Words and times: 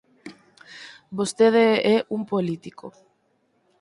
Vostede 1.17 1.67
é 1.95 1.95
un 2.15 2.21
político. 2.31 2.87